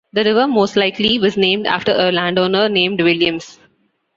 The 0.13 0.23
river 0.23 0.47
most 0.47 0.77
likely 0.77 1.19
was 1.19 1.37
named 1.37 1.67
after 1.67 1.91
a 1.91 2.11
landowner 2.11 2.67
named 2.67 2.99
Williams. 3.01 3.59